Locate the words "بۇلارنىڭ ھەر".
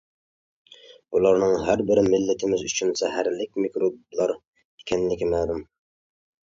1.15-1.83